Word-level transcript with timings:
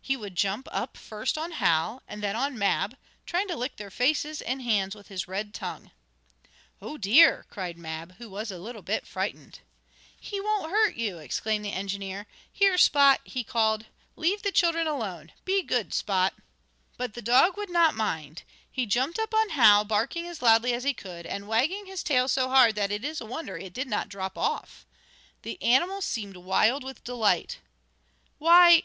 He 0.00 0.16
would 0.16 0.36
jump 0.36 0.68
up 0.72 0.96
first 0.96 1.36
on 1.36 1.52
Hal, 1.52 2.02
and 2.08 2.22
then 2.22 2.34
on 2.34 2.56
Mab, 2.58 2.96
trying 3.26 3.46
to 3.48 3.54
lick 3.54 3.76
their 3.76 3.90
faces 3.90 4.40
and 4.40 4.62
hands 4.62 4.94
with 4.94 5.08
his 5.08 5.28
red 5.28 5.52
tongue. 5.52 5.90
"Oh 6.80 6.96
dear!" 6.96 7.44
cried 7.50 7.76
Mab, 7.76 8.14
who 8.16 8.30
was 8.30 8.50
a 8.50 8.56
little 8.56 8.80
bit 8.80 9.06
frightened. 9.06 9.58
"He 10.18 10.40
won't 10.40 10.70
hurt 10.70 10.94
you!" 10.96 11.18
exclaimed 11.18 11.62
the 11.62 11.74
engineer. 11.74 12.26
"Here, 12.50 12.78
Spot!" 12.78 13.20
he 13.24 13.44
called. 13.44 13.84
"Leave 14.16 14.40
the 14.40 14.50
children 14.50 14.86
alone. 14.86 15.30
Be 15.44 15.60
good, 15.62 15.92
Spot!" 15.92 16.32
But 16.96 17.12
the 17.12 17.20
dog 17.20 17.58
would 17.58 17.68
not 17.68 17.94
mind. 17.94 18.44
He 18.70 18.86
jumped 18.86 19.18
up 19.18 19.34
on 19.34 19.50
Hal, 19.50 19.84
barking 19.84 20.26
as 20.26 20.40
loudly 20.40 20.72
as 20.72 20.84
he 20.84 20.94
could, 20.94 21.26
and 21.26 21.46
wagging 21.48 21.84
his 21.84 22.02
tail 22.02 22.28
so 22.28 22.48
hard 22.48 22.76
that 22.76 22.90
it 22.90 23.04
is 23.04 23.20
a 23.20 23.26
wonder 23.26 23.58
it 23.58 23.74
did 23.74 23.88
not 23.88 24.08
drop 24.08 24.38
off. 24.38 24.86
The 25.42 25.60
animal 25.62 26.00
seemed 26.00 26.38
wild 26.38 26.82
with 26.82 27.04
delight. 27.04 27.58
"Why! 28.38 28.84